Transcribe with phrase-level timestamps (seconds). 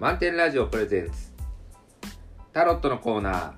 [0.00, 1.30] 満点ラジオプレゼンツ。
[2.54, 3.52] タロットのコーナー。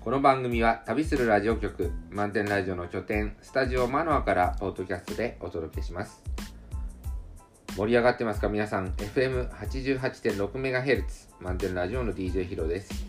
[0.00, 6.24] この番組は旅するラジオ局満点ラジオの拠点スタジオマノアからポッドキャストでお届けします。
[7.76, 8.94] 盛り上がってますか皆さん。
[8.94, 11.04] FM88.6MHz
[11.38, 13.06] 満点ラジオの DJ ヒロです。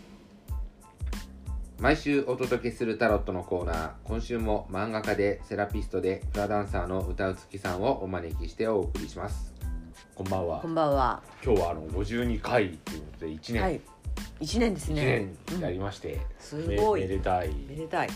[1.80, 3.90] 毎週お届けするタロットのコーナー。
[4.04, 9.53] 今週も漫画家でセラピストでフラダンサーの歌うつきさんをお招きしてお送りします。
[10.14, 11.20] こんばんはこんばんは。
[11.44, 13.80] 今日はあの52回ということで1年、はい。
[14.40, 15.32] 一年です1ね。
[15.46, 18.08] 年やりまして、すごいめめでたいめでたい。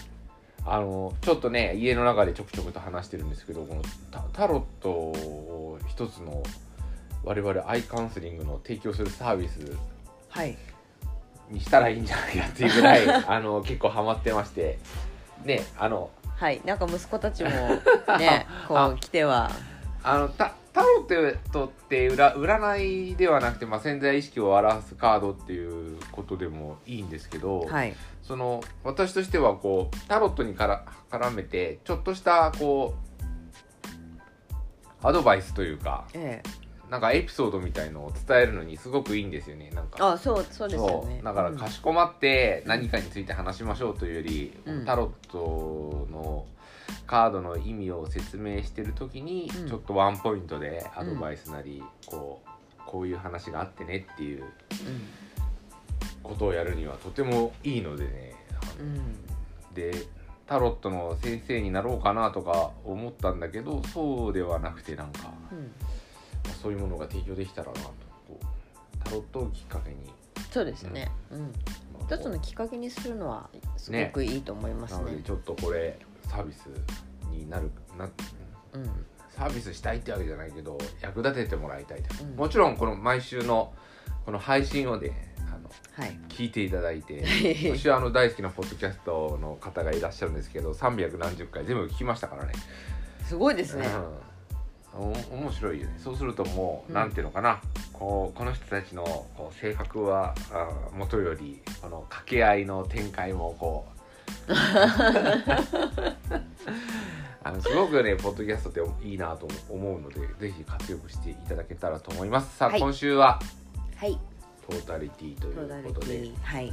[0.64, 6.42] あのちょっとね家の中でちょくちょくと話してるんですけどこのタタロットを一つの
[7.24, 9.58] 我々アイカウンセリングの提供するサービス
[10.28, 10.56] はい。
[11.48, 14.78] にしたらいいんじゃないかっていうぐらい あの結構ハマってまして
[15.44, 16.60] ねあのはい。
[16.64, 19.50] なんか息子たちもね、 こあう来ては。
[20.04, 27.94] あのタタロットって占占いではなくて、まあ、潜在意識を表すカードっていうことでもいいんですけど、はい。
[28.22, 32.94] その私としてはこうタロットにから絡めてちょっとしたこ
[35.02, 36.68] うアドバイスというかええ。
[36.90, 41.20] なんかエピソードみたいのを伝えるのにすごくいいんですよねなんかあ、そう、そうですよね。
[41.22, 46.46] だからかしこまって何かについて話しましょうというより、うんタロットの
[47.06, 52.48] カードの意味を説明してる時に、うんちょっとワンポイントでアドバイスなり、こう
[52.86, 54.50] こういう話があってねっていううん。
[56.22, 58.34] ことをやるにはとてもいいのでね。
[59.74, 59.92] で
[60.46, 65.70] タロットの先生になろうかなとか思ったんだけどそうではなくてなんかうん。
[66.62, 67.80] そういうものが提供できたらなと
[68.26, 69.96] こうタロットをきっかけに、
[70.50, 71.10] そうですね。
[71.30, 71.40] うん。
[71.40, 71.46] ま
[72.00, 75.04] あ一つのきっかけにするのはすごくいいと思いますね。
[75.04, 76.68] なのでちょっとこれサービス
[77.30, 78.04] になるな
[78.72, 79.06] うん。
[79.28, 82.36] サービスしたいってわけじゃないけど役立ててもらいたいと、うん。
[82.36, 83.72] もちろんこの毎週の
[84.24, 86.18] この配信をねあのはい。
[86.28, 87.24] 聞いていただいて
[87.76, 92.52] 私はあの大好きなポッドキャストの方がいらっしゃるんですけど300何十回全部聞きましたからね。
[93.24, 93.86] すごいですね。
[94.94, 95.94] うん、お面白いよね。
[95.98, 96.94] そうするともう、うん。
[96.94, 97.60] なんていうのかな。
[97.98, 103.86] こうこの人たちのこう性格はあもとよりこの掛け合いの展開もこ
[104.46, 104.52] う
[107.48, 113.40] あのすごくねポッドキャストっていいなと思うのでぜひ活用していただけたらと思いますさあ、はい今週は
[113.96, 114.20] はい。
[114.68, 116.30] トータリティということで。
[116.42, 116.72] はい。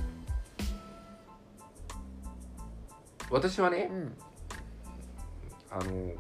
[3.32, 4.18] 私はねうん。
[5.72, 6.12] あの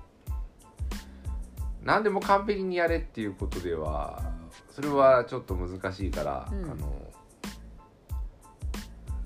[1.83, 4.23] 何でも完璧にやれっていうことでは
[4.71, 6.93] それはちょっと難しいから、うんあの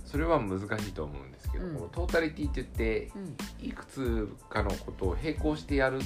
[0.05, 1.75] それは難しいと思うんですけど、うん。
[1.75, 3.67] このトータリティって言ってうん。
[3.67, 6.01] いくつかのことを並行してやるっ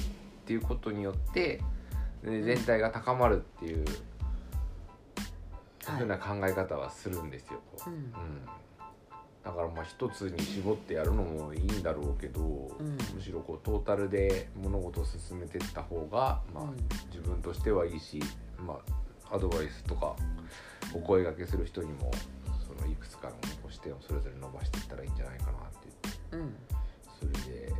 [0.46, 1.60] ていうことによって
[2.22, 3.84] で全体が高まるっていう、
[5.80, 7.60] ふうな考え方はするんですよ。
[7.86, 7.92] うん。
[7.92, 8.12] うん。
[9.44, 12.98] だからまあ一つに絞ってやるのもいいんだろうけど、ん。
[13.14, 16.76] むしろこうトータルで物事を進めていった方が、まあうん。
[17.10, 18.20] 自分としてはいいし、
[18.58, 18.78] ま
[19.30, 20.14] あ、アドバイスとか
[20.94, 22.10] お声掛けする人にも
[22.66, 23.34] そのいくつかの
[23.74, 25.52] 視点をそれぞれ伸ばしていったらいいんじゃないかなっ
[25.82, 26.54] て言ってうん。
[27.18, 27.76] それで、ね、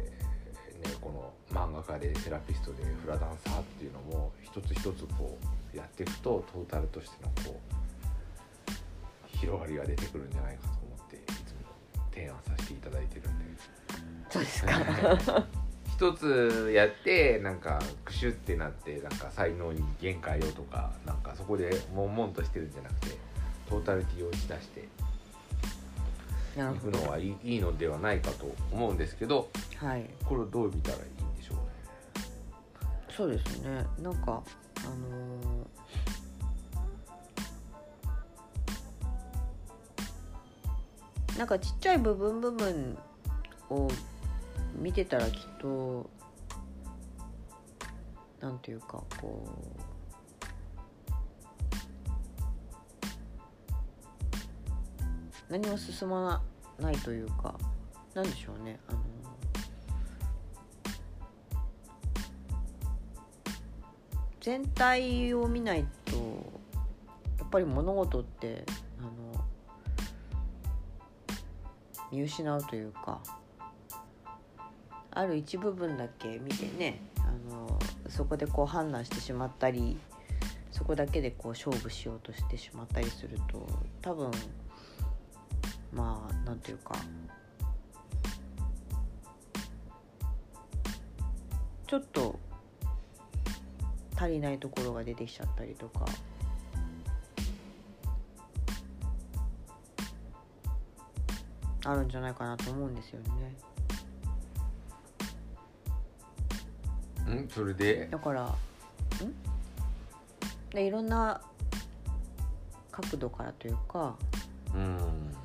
[1.01, 5.39] この漫画家でセラピストでフラダンサーっていうのも一つ一つこ
[5.73, 11.61] うやっていくとトータルとしてのこう広がりが出てくるんじゃないかと思っていつも
[12.13, 13.45] 提案させていただいてるんで
[14.31, 15.47] そうですか。
[15.95, 23.17] 一つやってなんかクシュってなってなんか才能に限界をとかなんかそこで悶々としてるんじゃなくて
[23.69, 24.89] トータリティを打ち出して
[26.55, 26.99] いなるほど。
[26.99, 30.09] くのはいいいいのではないかと思うんですけどはい。
[30.25, 31.63] これをどう見たらいいんでしょうね？
[33.11, 34.43] そうですねなんか
[34.79, 42.97] あのーなんかちっちゃい部分部分
[43.69, 43.89] を
[44.77, 46.09] 見てたらきっと
[48.41, 49.45] なんていうかこ
[55.49, 56.41] う何も進ま
[56.81, 57.55] ないというか
[58.15, 58.99] なんでしょうねあの
[64.41, 66.17] 全体を見ないと
[67.39, 68.65] やっぱり物事って
[68.99, 69.11] あの
[72.13, 73.21] 見失うというか
[75.13, 77.79] ある一部分だけ見てねあの
[78.09, 79.97] そこでこう判断してしまったり
[80.73, 83.67] そこだけでこう勝負しようとしてしまったりすると
[84.03, 84.31] 多分
[85.95, 86.95] まあ何ていうか
[91.87, 92.39] ちょっと
[94.17, 96.05] 足りないところが出てきちゃったりとか。
[101.87, 103.21] あるんじゃないかなと思うんですよ
[107.27, 107.37] ね。
[107.43, 108.09] んそれで？
[108.11, 108.55] だからん？
[110.71, 111.43] でいろんな
[112.91, 114.17] 角度からというか、
[114.75, 115.37] うん、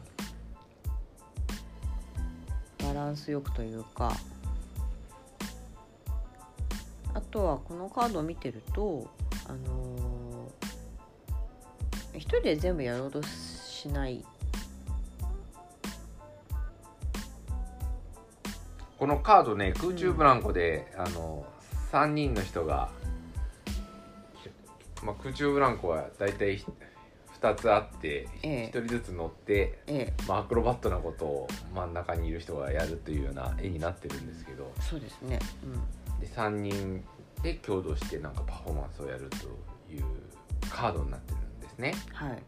[2.99, 4.11] ランスよくというか。
[7.13, 9.07] あとはこのカードを見てると
[9.47, 10.19] あのー
[12.13, 14.23] 一人で全部やろうとしない。
[18.97, 21.45] このカードね空中ブランコで、あの
[21.91, 22.89] 3人の人が、
[25.01, 26.63] まあ、空中ブランコは大体
[27.41, 28.77] 2つあって、ええ。
[28.77, 30.23] 1人ずつ乗って、ええ。
[30.27, 34.71] まあ、アクロバットなことを真ん中にいる人がやるというような絵になってるんですけど。
[34.81, 35.39] そうですね。
[36.19, 37.03] で3人
[37.41, 39.47] で共同してなんかパフォーマンスをやると
[39.93, 40.03] いう
[40.69, 41.93] カードになってるんですね。
[42.21, 42.43] うんはい。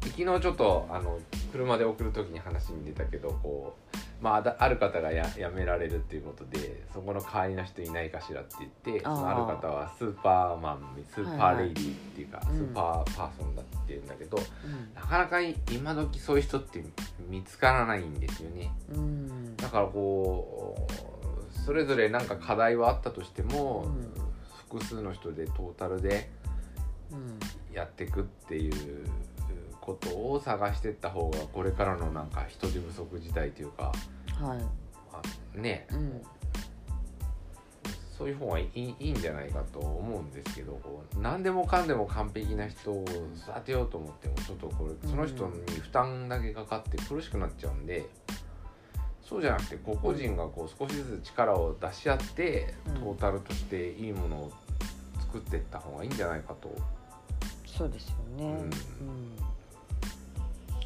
[0.00, 1.18] で昨日ちょっとあの
[1.52, 9.16] 車で送る時に話に出たけどこう、まあだ、ある方がや辞められるっていうことでそこの代わりの人いないかしらって言ってあー。
[9.16, 12.56] そのある方はスーパーマンスーパーレイディーっていうか、はいはい。
[12.56, 14.94] スーパーパーソンだって言うんだけど、うん。
[14.94, 16.84] なかなか今時そういう人って
[17.28, 18.72] 見つからないんですよね。
[18.92, 19.56] うん。
[19.56, 24.12] だからこうそれぞれなんか課題はあったとしても、うん。
[24.68, 26.30] 複数の人でトータルで
[27.12, 27.38] うん。
[27.72, 29.06] やっていくっていう
[29.88, 33.90] ことを探していった方がこれからのなんか人手不足時代というか
[34.38, 34.58] はい。
[35.10, 35.86] あね。
[35.90, 36.22] うん。
[38.18, 43.04] そういう方がいいいいんじゃないかと思うんですけどこう何でもかんでも完璧な人を
[43.36, 48.04] 育てようと思ってもちょっとこれその人に負担だけかかって苦しくなっちゃうんで。
[49.22, 52.94] そうじゃなくて個々人がこう少しずつ力を出し合って、うん。
[52.94, 54.52] トータルとしていいものを
[55.20, 56.74] 作っていった方がいいんじゃないかと。
[57.66, 58.44] そうですよね。
[58.44, 58.60] うん。
[58.60, 58.68] うん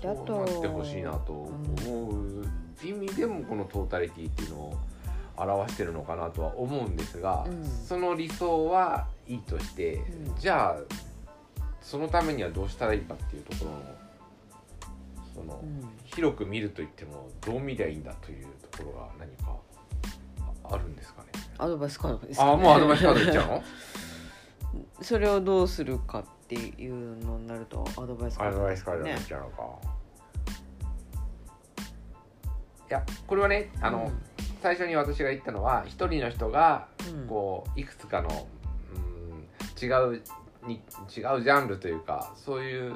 [0.03, 2.47] であそうとなってほしいなと思う
[2.85, 4.79] 意味でもこのトータリティっていうのを
[5.37, 7.65] 表してるのかなとは思うんですが、うん。
[7.65, 10.35] その理想はいいとして、うん。
[10.39, 10.77] じゃあ
[11.81, 13.79] そのためにはどうしたらいいかっていうところの
[15.35, 15.89] その、うん。
[16.05, 19.57] 広く見るといってもどう見りゃいいんだというところが何か
[20.65, 21.29] ああるんですかね。
[21.59, 23.63] アドバイスカードですか、ね、あもうアドバイスカードいっちゃうの？
[25.01, 29.63] それをどうするかっていうのになるとアドバイスカードアドバイスカードいっちゃうのか。
[32.91, 34.13] いやこれはねあの、
[34.61, 37.27] 最初に私が言ったのは一人の人がうん。
[37.27, 38.47] こういくつかの、
[38.95, 40.23] うん、違う
[40.67, 42.95] に違うジャンルというかそういう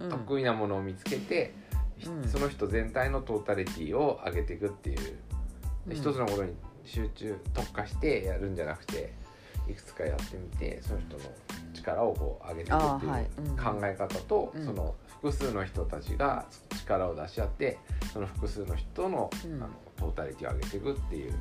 [0.00, 0.10] うん。
[0.10, 1.54] 得意なものを見つけて、
[1.96, 2.28] ひうん。
[2.28, 5.14] その人全体のトータリティを上げていくっていう、で
[5.88, 5.94] うん。
[5.94, 6.52] 一つのことに
[6.84, 9.14] 集中特化してやるんじゃなくて
[9.68, 11.22] いくつかやってみてその人の
[11.74, 13.12] 力をこう上げていくっていい。
[13.12, 13.80] ううん。
[13.80, 14.64] 考え方と、うん。
[14.64, 16.46] その複数の人たちが
[16.78, 17.78] 力を出し合って
[18.12, 19.54] その複数の人の,、うん。
[19.62, 21.34] あのトータリティを上げていくっていう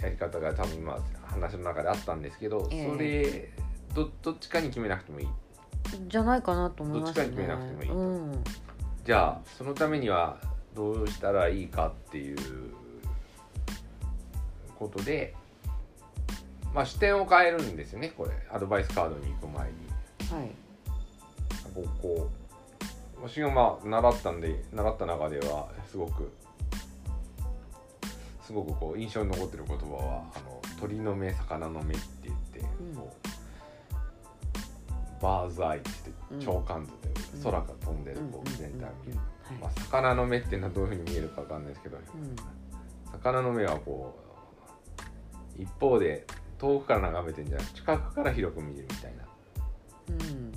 [0.00, 2.90] やり方が多分今話の中であったんですけど、ええ。
[2.90, 3.50] それ
[3.94, 5.28] どどっちかに決めなくてもいい。
[6.08, 7.26] じゃないかなと思いますね。
[7.26, 7.94] どっちかに決めなくてもいいと。
[7.94, 8.44] うん。
[9.04, 10.38] じゃあそのためには
[10.74, 12.36] どうしたらいいかっていう
[14.78, 15.34] ことで、
[16.76, 18.32] まあ、視点を変えるんですよねこれ。
[18.52, 19.74] アドバイスカードに行く前に。
[20.30, 20.50] はい。
[21.74, 22.30] こうこ
[23.22, 26.30] う私がまあ習ったんで習った中ではすごく
[28.42, 32.94] すごくこう印象に残ってる言葉は「あの鳥の目魚の目」って言って、うん。
[32.94, 33.16] こ
[35.20, 35.90] うバーズアイって
[36.30, 37.42] うん言って長官図でうん。
[37.42, 39.18] 空が飛んでるこう全体を見る、
[39.50, 42.36] うんまあ、はい魚の目っていうのはどういうふうに見えるかわかんないですけど、うん。
[43.12, 44.14] 魚の目はこ
[45.58, 46.26] う一方で
[46.58, 49.24] 遠くから眺めてんじゃなくて近くから広く見るみたいな。
[50.08, 50.52] うん。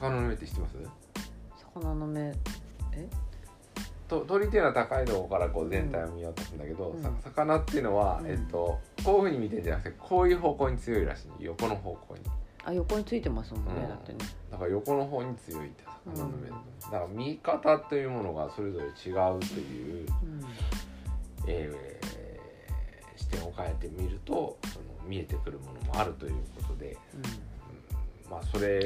[0.00, 0.76] 魚の目って知ってます？
[1.74, 2.32] 魚の目。
[2.92, 3.08] え？
[4.08, 7.02] と鳥っていうのは高いところからこう全体を見ようとするんだけど、うん。
[7.02, 8.26] さ魚っていうのは、うん。
[8.28, 12.22] えっと、こういうふうに見てんじゃなくてこういう方向に強いらしい横の方向に。
[12.64, 13.88] あ横についてますもんね、うん。
[13.88, 14.18] だってね。
[14.50, 16.56] だから横の方に強いって魚の目、うん。
[16.80, 20.44] だから見方というものがそれぞれ違うという、うん。
[21.46, 22.19] えー
[23.20, 28.30] 視点を変えてみるとその見えてくるものもあるということで、うん。
[28.30, 28.80] まあそれ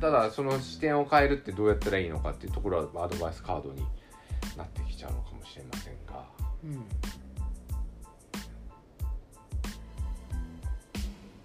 [0.00, 3.82] ただその視点を変えるってどうやったらいいのかっていうところはアドバイスカードに
[4.56, 6.26] なってきちゃうのかもしれませんが。
[6.64, 6.76] うん、うん。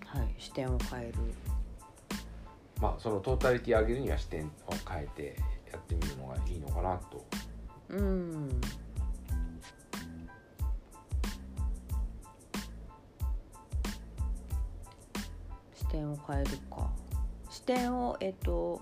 [0.06, 1.14] はい視点を変える。
[2.82, 4.52] まあ、そのトータリティ上げるには視点を
[4.90, 5.36] 変えて
[5.72, 7.24] やってみるのがいいのかなと。
[7.90, 8.62] うん
[15.92, 16.90] 点を変えるか。
[17.50, 18.82] 視点をえっと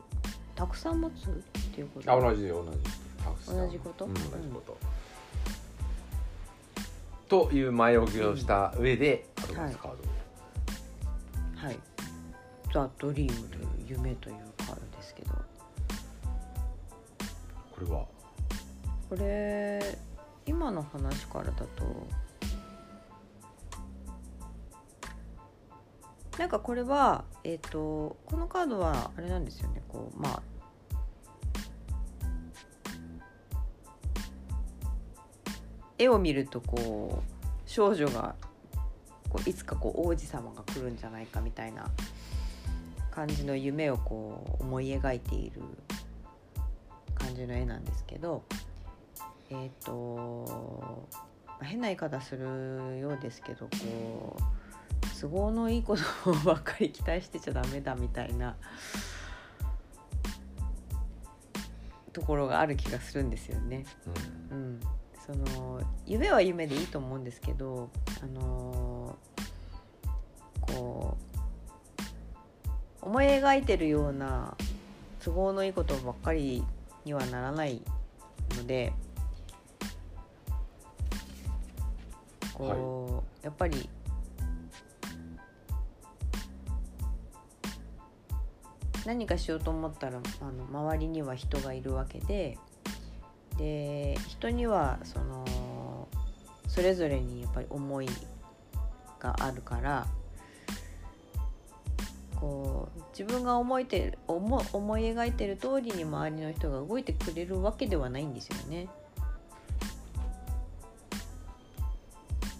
[0.55, 1.33] たくさん持つっ
[1.73, 2.11] ていうこと？
[2.11, 2.69] あ同じで同じ。
[3.47, 4.05] 同じこと？
[4.05, 4.77] うん、同じこ
[7.29, 9.97] と、という前置きをした上で、アドバンスカード。
[9.97, 11.79] をはい
[12.73, 15.31] 「ザ・ドリーム」という夢というカードですけど。
[17.71, 18.05] これは？
[19.09, 19.97] これ
[20.45, 21.67] 今の話からだと
[26.39, 29.81] なんかこれはえっ、とこのカードはあれなんですよね。
[29.89, 30.41] こうまあ
[35.97, 38.35] 絵を見るとこう少女が
[39.29, 41.91] こういつかこう王子様が来るんじゃないかみたいな
[43.11, 45.61] 感じの夢をこう思い描いている
[47.15, 48.43] 感じの絵なんですけど
[49.49, 51.05] えっ、と
[51.61, 54.58] 変な言い方するようですけどこう
[55.19, 58.55] 都合のいいことばっかり期待してちゃダメだみたいな
[62.13, 63.85] ところがある気がするんですよね。
[64.51, 64.57] うん。
[64.57, 64.79] うん、
[65.25, 67.89] その夢は夢でいいと思うんですけど
[68.23, 69.17] あの
[70.61, 71.17] こ
[73.01, 74.55] う思い描いてるような
[75.23, 76.63] 都合のいいことばっかり
[77.03, 77.81] にはならない
[78.55, 78.93] ので
[82.53, 83.89] こう、やっぱり
[89.05, 92.57] 何かしようと思ったらあの周りには人がいるわけで
[93.57, 96.07] で人にはその
[96.67, 98.07] それぞれにやっぱり思い
[99.19, 100.07] があるから
[102.35, 108.87] こう自分が思いて思思い描いてる通りに周りの人が動いてくれるわけではないんですよね。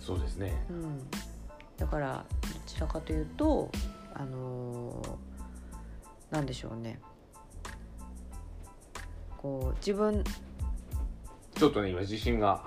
[0.02, 1.00] そうですねうん、
[1.78, 3.70] だからどちらかというと
[4.16, 5.29] あのー
[6.32, 7.00] なんでしょうね。
[9.38, 10.24] こう自分
[11.56, 12.64] ちょっとね今自信が。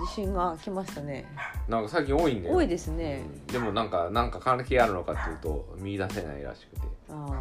[0.00, 1.26] 自信がきましたね。
[1.68, 2.54] なんか最近多いんだよ。
[2.54, 3.52] 多いですね、うん。
[3.52, 6.82] でもなんかなんか関係あるのかっていうと見出せないらしくて。
[7.10, 7.38] あ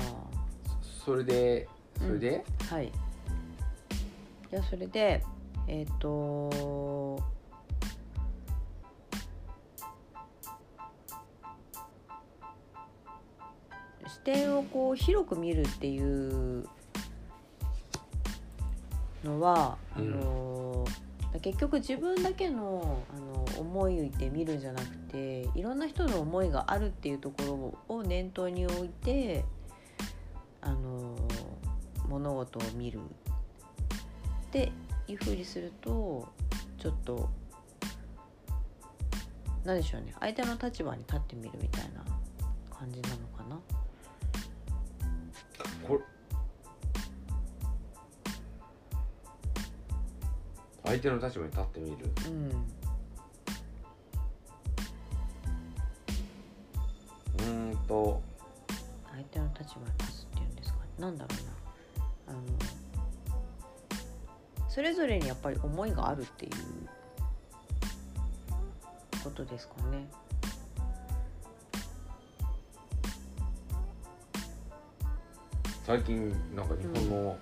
[1.06, 1.68] それで
[2.00, 2.92] それで、あはい。
[4.50, 5.24] じゃあそれで
[5.68, 6.50] えっ、と
[14.20, 16.68] 視点をこう広く見るっていう
[19.24, 20.86] のは、あの
[21.42, 29.46] 結局自分だけのあの思いで見るんじゃなくていろんな人の思いがあるっていうところを念頭に置いて
[30.62, 31.16] あの
[32.10, 33.02] 物事を見るっ
[34.52, 34.72] て
[35.08, 36.28] いうふうにすると
[36.78, 37.30] ちょっと
[39.64, 42.04] 何でしょうね相手の立場に立ってみるみたいな
[42.70, 43.79] 感じなのかな。
[45.90, 46.02] こ
[50.86, 51.98] 相手の立場に立ってみる。
[52.28, 52.52] うん
[57.40, 58.22] うんと。
[59.12, 61.36] 相手の立場に立つっていうんですかなんだろ
[62.28, 62.34] うな。
[62.34, 62.42] あの
[64.70, 66.52] それぞれにやっぱり思いがあるっていう
[69.24, 70.08] ことですかね。
[75.90, 77.36] 最近なんか日本の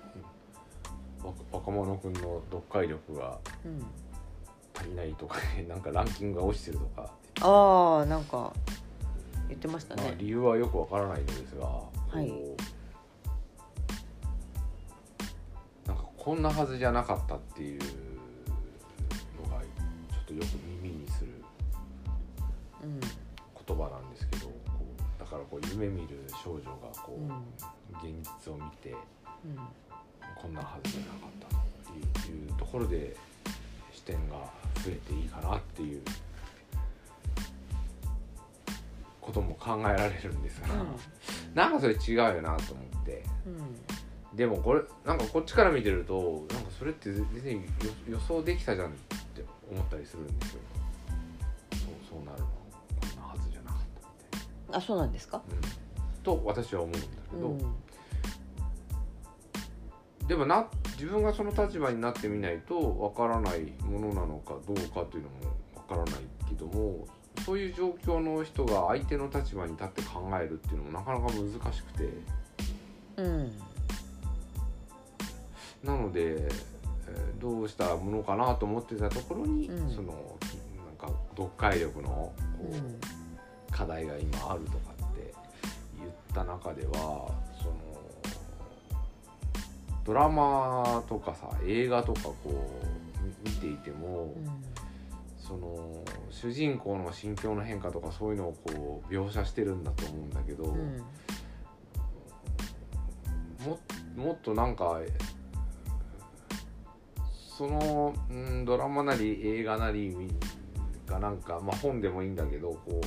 [1.22, 3.84] 若若者くんの読解力がうん、
[4.74, 7.10] 足りないとかね なんかランキングが落ちてるとか、
[7.42, 8.54] ああなんか
[9.48, 10.16] 言ってましたまあね。
[10.16, 11.66] 理由はよくわからないのですが、
[12.22, 12.30] い。
[12.30, 12.56] こ
[15.84, 17.80] うなんかこんなはずじゃなかったっていう
[19.46, 19.68] のがちょ
[20.22, 20.46] っとよく
[20.82, 21.44] 耳にする
[22.82, 22.98] うん。
[22.98, 24.52] 言葉なんですけどこ
[25.18, 26.70] うだからこう夢見る少女が
[27.04, 27.44] こう、うん
[28.02, 28.14] 現
[28.44, 29.58] 実を見てうん。
[30.40, 31.96] こんなはずじゃなかったと
[32.30, 33.16] いういうところで
[33.92, 34.36] 視点が
[34.84, 36.02] 増えていいかなっていう
[39.20, 40.68] ことも考えられるんですが、
[41.54, 43.24] なんかそれ違うよなと思って。
[43.46, 44.36] うん。
[44.36, 47.56] でもこれなんかこっちから見てるとなんかそれって全然
[48.06, 48.90] 予予想できたじゃんっ
[49.34, 50.60] て思ったりするんですよ。
[51.72, 55.38] そうそうなるのこんなはずじゃなかったみたいあそうなんですか？
[55.38, 55.60] な、うん、
[56.22, 57.74] と私は思うんだけど、うん
[60.28, 67.06] でもな自分がその立場になってみないとわからないものなのかどうかというのもわからないけども
[67.44, 72.10] そういう状況の人が相手の立場に立って考えるっていうのもなかなか難しくて。
[73.16, 73.52] うん。
[75.82, 76.78] なので、えー
[77.40, 79.90] どうしたものかなと思ってたところに、うん。
[79.90, 83.00] そのなんか読解力のこう、うん。
[83.70, 85.32] 課題が今あるとかって
[85.96, 87.30] 言った中では
[90.08, 94.34] ドラマとかさ映画とかこうみ見ていても、
[95.36, 100.98] その主人公の心境の変化とかそういうのをこう描写してるんだと思うんだけど、うんうん。
[103.66, 103.78] も
[104.16, 104.98] もっとなんか
[107.58, 110.16] その、うん、ドラマなり映画なり
[111.04, 113.02] がなんか、まあ、本でもいいんだけどこうやっ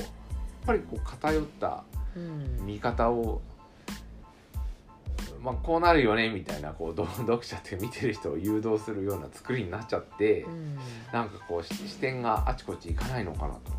[0.66, 1.82] ぱりこう偏った
[2.14, 2.64] うん。
[2.64, 3.40] 見方を、
[5.42, 10.78] まあ、こうなるよねみたいなこうど 読者って見てる人を誘導するような作りになっちゃって、うん。
[11.12, 13.78] なんかこうし視点があちこち行かないのかなとか。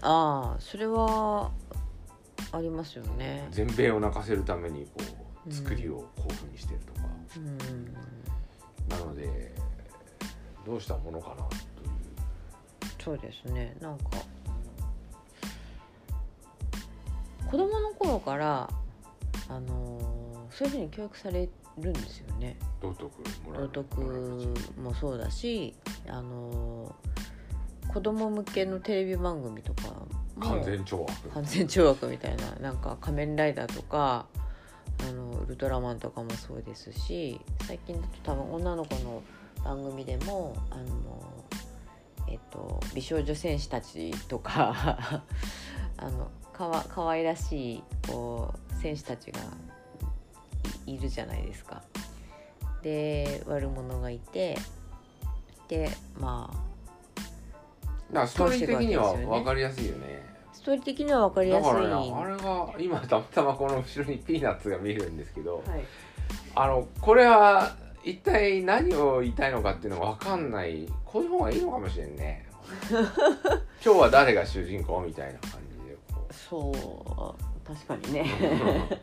[0.00, 1.50] ああそれは
[2.52, 3.46] ありますよね。
[3.50, 4.92] 全米を泣かせるためにこ
[5.46, 7.94] ううん作りをこういうふうにしてるとか、うん。
[8.88, 9.54] なので
[10.64, 11.58] どうしたものかなという。
[13.02, 13.76] そうですね。
[13.80, 14.04] なんか
[17.50, 18.70] 子供の頃から
[19.48, 22.56] あのーそういうふうに教育されるんですよね。
[22.80, 23.10] 道徳
[23.52, 25.74] 道徳もそうだし
[26.08, 27.28] あのー
[27.88, 30.06] 子供向けのテレビ番組とかも
[30.40, 31.30] 完全懲悪。
[31.30, 34.26] 完全懲悪みたいななんか仮面ライダーとか
[35.08, 39.22] あのウルトラマンとかもそうですし最近だと多分女の子の
[39.64, 41.44] 番組でもあの
[42.28, 45.22] えっと美少女戦士たちとか
[45.96, 49.40] あのかわ可愛らしいこう戦士たちが
[50.88, 51.82] いいるじゃないですか。
[52.82, 54.56] で悪者がいて
[55.68, 56.68] でまあ
[58.08, 60.22] だからストーリー的には分かりやすいよね。
[60.52, 61.64] ストーリー的には分かりやすい。
[61.64, 65.84] だからねあれが今たまたまこの後ろにピーナッツが見えるんですけどはい。
[66.54, 70.86] あのこれは一体何を言いたいのかっていうのが分かんない。
[71.04, 72.48] こういう方がいいのかもしれんね。
[73.84, 75.96] 今日は誰が主人公みたいな感じで
[76.30, 78.26] そう確かにね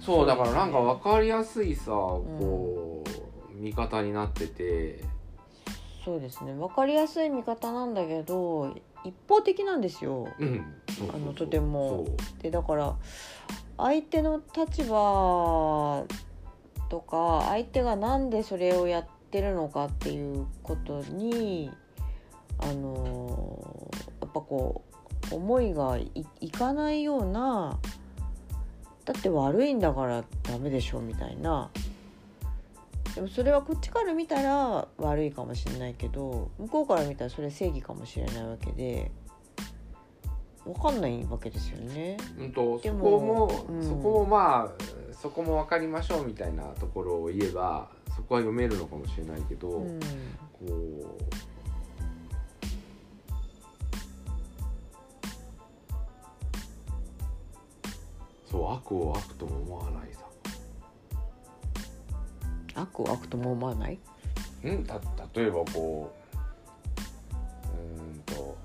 [0.00, 3.04] そうだからなんか分かりやすいさこ
[3.52, 5.04] う、見方になってて。
[6.04, 6.54] そうですね。
[6.54, 10.28] 分かりやすい見方なんだけど一方的なんですよ。
[10.38, 10.74] うん。
[10.88, 11.16] そうそうそう。
[11.16, 12.06] あのとても。
[12.06, 12.42] そう。
[12.42, 12.94] でだから
[13.76, 16.04] 相手の立場
[16.88, 21.70] とか相手がなんでそれをやってるのかっていうことに
[22.58, 24.84] あのやっぱこ
[25.30, 27.78] う思いがいいかないような
[29.08, 31.70] だって悪いんだからダメでしょみたいな。
[33.14, 39.10] でもそれはこっちから見たら悪いかもしれないけど向こうから見たらそれ正義かもしれないわけで
[40.62, 42.18] 分かんないわけですよね。
[42.38, 43.82] うんとそこも、うん。
[43.82, 50.00] そこもまあそこも分かりましょうみたいなところを言えばそこは読めるのかもしれないけど、うん。
[50.00, 50.06] こ
[50.66, 51.57] う
[58.50, 60.20] そう悪を悪とも思わないさ。
[62.80, 63.98] 悪を悪とも思わない？
[64.66, 65.00] んた
[65.34, 66.14] 例えばこ
[67.66, 68.56] ううーんと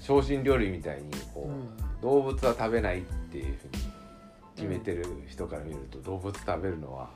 [0.00, 2.00] 精進料理みたいにこう、うん。
[2.00, 3.82] 動物は食べないっていうふうに
[4.56, 7.10] 決めてる人から見ると、動物食べるのは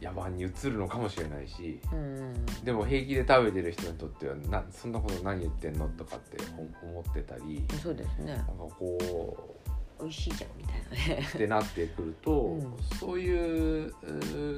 [0.00, 2.46] 野蛮に移るのかもしれないしうん。
[2.64, 6.38] でも平気で食べてる人にとってはなそんなこと何言ってんのとかって
[6.82, 8.34] お思ってたりそうですね。
[8.36, 9.56] なんかこ
[10.00, 10.74] 美味しいじゃんみたい
[11.08, 11.28] なね。
[11.32, 12.74] うってなってくると、うん。
[12.98, 13.92] そういう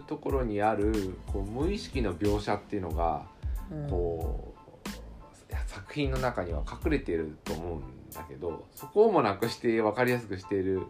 [0.06, 3.26] ところにあるこう無意識の描写っていうのが
[3.70, 3.90] うん。
[3.90, 4.56] こう
[5.66, 10.82] 作品の中には隠れていると思うんだけどそこをもなくして分かりやすくしている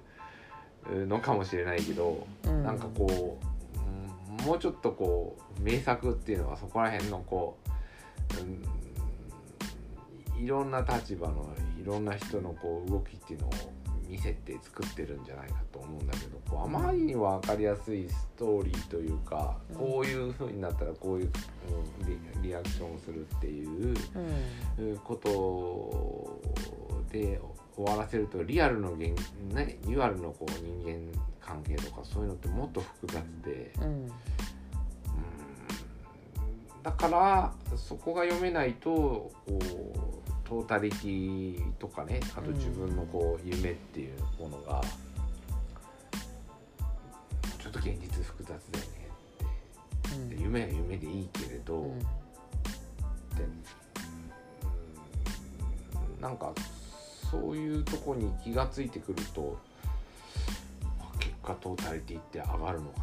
[0.90, 2.62] のかもしれないけど、うん。
[2.64, 7.59] なんかこう、うんもうちょっとこう名作っていうのはそこら辺のこ
[8.38, 8.62] う、うん
[10.38, 11.48] いろんな立場の
[11.82, 13.50] いろんな人のこう動きっていうのを
[14.09, 19.77] 見せて作ってるんじゃないかと思うんだけどこうあまりに分かりやすいストーリーというか、うん。
[19.77, 21.33] こういう風になったらこういう、うん
[22.42, 23.95] リリアクションをするっていう
[24.79, 24.97] うん。
[24.99, 26.40] こと
[27.11, 27.40] で
[27.75, 29.14] 終わらせるとリアルの現、
[29.53, 33.73] ね、リアルのこう人間関係とかそういうのってもっと複雑で。
[33.79, 33.85] うん。
[33.85, 34.09] うん。
[36.83, 40.15] だからそこが読めないとこう
[40.48, 44.80] トータリティとかねあと自分のこう夢っていうものが、
[47.59, 49.09] ちょっと現実複雑だよね
[50.14, 50.26] うん。
[50.26, 51.98] って夢は夢でいいけれど、うん。
[51.98, 52.06] で
[55.94, 56.52] うんなんか
[57.30, 59.59] そういうとこに気がついてくると、
[60.96, 63.00] まあ結果トータリティって上がるのか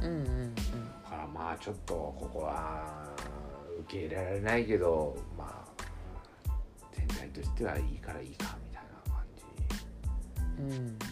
[0.00, 0.08] な。
[0.08, 0.54] うんうん。
[0.54, 0.62] だ
[1.10, 3.04] からまあちょっとここは
[3.80, 5.14] 受け入れられないけど
[7.34, 9.24] としてはいいからいいかみたいな感
[10.58, 10.98] うんうん。
[10.98, 11.04] じ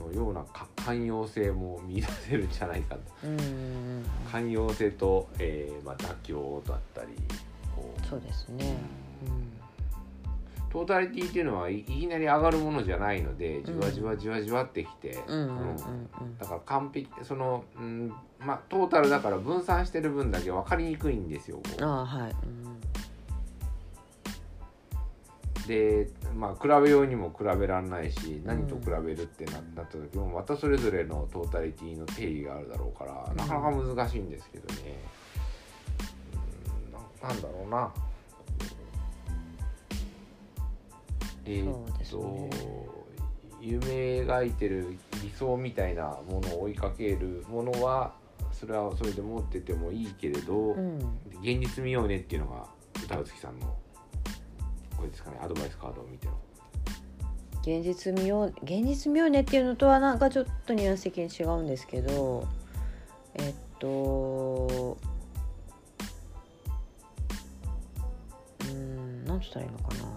[0.00, 3.00] のようなか寛容性も見出せるんじゃないかと。
[3.24, 7.08] うんうん寛容性と、えーまあ、妥協だったり
[8.08, 8.76] そうですね。
[10.70, 15.38] トータリティっていうのはいいきなり上がるものじゃないのでじわじわじわじわってきて、うん。
[15.40, 16.38] うんうんうんうん。
[16.38, 21.60] だから完璧その、うんまあ、トータルだから分散してる分だけ分かりにくいんですよ。
[21.80, 22.30] あはい。
[22.30, 22.89] うん
[25.70, 34.98] で、まあ、比べようにも比べられないし何と比べるってななった時もまたそれぞれのトータリティの定義があるだろうからなかなか難しいんですけどね。
[36.34, 36.92] うん。
[37.22, 37.94] ななんだろうな。
[41.46, 42.50] えーっと、ね。
[43.60, 48.14] 夢描いてる理想みたいなものを追いかけるものは
[48.50, 50.98] それはそれで持っててもいいけれど、うん。
[51.42, 52.66] 現実見ようねっていうのが
[53.04, 53.76] 歌うつきさんの
[55.00, 56.34] これですかねアドバイスカードを見ての。
[57.62, 62.46] 現実見よう現実見ようねっていうのとはなんかちょっとニュアンス的に違うんですけど
[63.34, 64.96] えっと
[68.66, 70.10] うん何つったらいいのかな。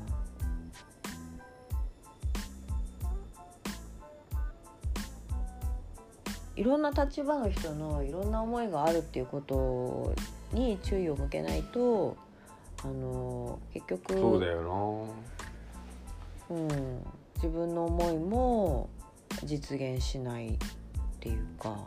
[6.55, 10.13] いろんな立場の人のいろんな思いがあるっていうこと
[10.53, 12.15] に注意を向けないと
[12.83, 14.61] あの結局そうだよ
[16.49, 16.67] うん、
[17.35, 18.89] 自分の思いも
[19.43, 20.57] 実現しないっ
[21.19, 21.77] ていうか、な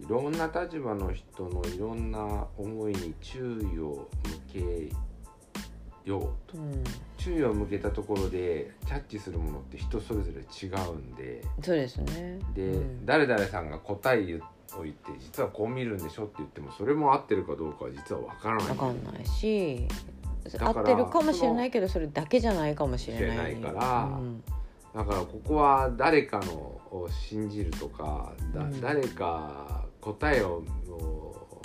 [0.00, 4.08] いろんな立場の人のいろんな思いに注意を
[4.50, 4.90] 向
[6.02, 6.58] けようと。
[6.58, 6.84] うん、
[7.16, 11.42] 注意を向けたところでキャッチするものって人それぞれ違うんで。
[11.62, 12.38] そうですね。
[12.54, 13.06] で、うん。
[13.06, 14.53] 誰々さんが答えを言って
[15.20, 18.68] 実はこう見るんでしょって言ってもそれも合ってるかどうかは実は分からない。
[18.68, 19.86] わかんないし
[20.58, 23.22] 合ってるかもしれないけどそれだけじゃないかもしれない。
[23.22, 24.42] 知れないからうん。
[24.94, 28.80] だからここは誰かのを信じるとかだ、うん。
[28.80, 31.60] 誰か答えをを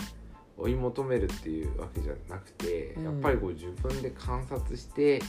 [0.57, 3.03] 追い求めるっていうわけじゃなくて、うん。
[3.05, 5.21] やっぱりこう自分で観察して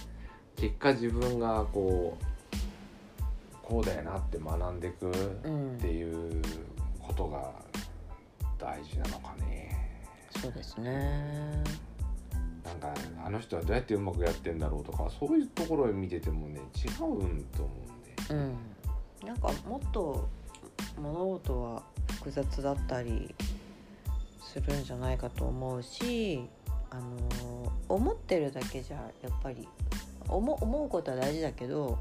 [0.56, 2.24] 結果自分がこう
[3.62, 5.14] こうだよなって学んでいくっ
[5.44, 6.42] うんていう
[7.00, 7.52] ことが
[8.60, 10.00] 大事なのかね。
[10.40, 11.62] そうですね。
[12.64, 12.94] なんか
[13.24, 17.72] あの人はどうやってうまくやってんだろうとかそういうところを見ててもね違うんと思
[18.28, 18.34] うんで。
[18.34, 20.28] うん、なんかもっと
[21.00, 23.34] 物事は複雑だったり
[24.42, 26.48] するんじゃないかと思うし
[26.90, 29.66] あの思ってるだけじゃやっぱり
[30.28, 31.98] 思思うことは大事だけど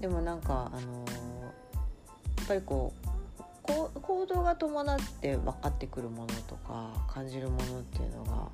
[0.00, 1.04] でもなんかあの
[2.36, 3.03] やっぱりこう
[3.64, 8.50] こう行動が伴って分かってくるものとか感じるものっていうのが、ま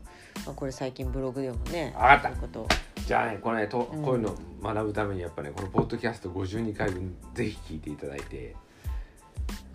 [0.47, 2.41] あ、これ最近ブログでもねわかった。
[2.41, 2.69] こと。
[3.07, 4.05] じゃあねこれねと、うん。
[4.05, 8.55] こういうの学ぶためにやっぱねこのポッドキャスト52回分ぜひ聞いていただいて、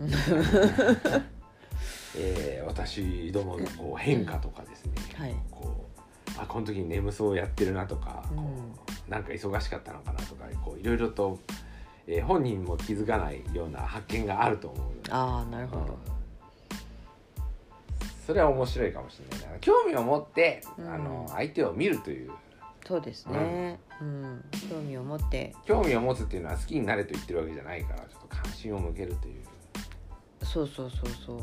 [2.16, 5.36] えー私どものこう変化とかですね、はい。
[5.50, 6.00] こう
[6.38, 8.44] あこの時に眠そうやってるなとか、こうん。
[8.46, 11.38] うなんか忙しかったのかなとかこういろいろと、
[12.06, 15.88] えー本人も気づかないような発見があると思うああなるほど、うん。
[18.26, 19.58] それは面白いかもしれないな。
[19.60, 20.88] 興味を持って、うん。
[20.88, 22.32] あの相手を見るという。
[22.86, 24.44] そうですね、うん。
[24.70, 25.54] 興味を持って。
[25.64, 29.42] 興味を持つっていうのは好きになれと言ってるわけじゃないからちょっと関心を向けるという。
[30.44, 31.40] そうそうそうそう。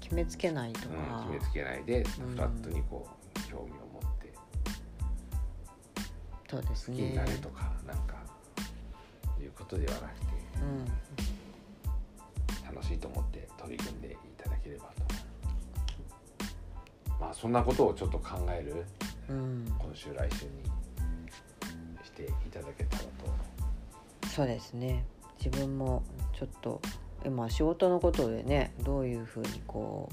[0.00, 0.94] 決めつけないとか、
[1.28, 4.32] うん、決めつけないでフラットにこう興味を持って。
[6.50, 6.96] そうですね。
[6.96, 7.72] 好きになれとか、
[9.64, 10.26] ことではなくて
[10.60, 10.84] うん
[12.74, 14.92] 楽しいと思って取り組んでいただければと。
[17.20, 18.84] まあそんなことをちょっと考える
[19.26, 20.50] うん、今週来週に
[22.04, 23.08] していただけたらと。
[24.28, 25.06] そうですね。
[25.38, 26.02] 自分も
[26.38, 26.82] ちょっと
[27.24, 30.10] 今仕事のことでねどういうふうにこ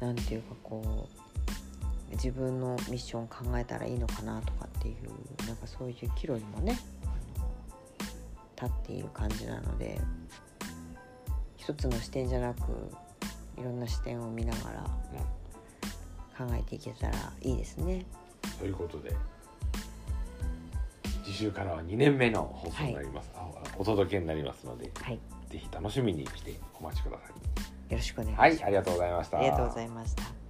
[0.00, 1.08] うなんていうかこ
[2.10, 6.78] う自分のミッションを考えたらいいのかなとかっていうなんかそういう岐路にもね
[8.60, 10.00] 立っている感じなので
[11.56, 12.60] 一つの視点じゃなく
[13.58, 14.84] いろんな視点を見ながら
[16.36, 18.04] 考えていけたらいいですね。
[18.58, 19.14] ということで
[21.24, 23.46] 次週からは2年目の放送になります、あ
[23.78, 25.18] お届けになりますのではい、
[25.50, 27.24] ぜひ楽しみにしてお待ちくださ
[27.88, 28.40] いよろしくお願いします。
[28.40, 30.45] はいありがとうございましたありがとうございました。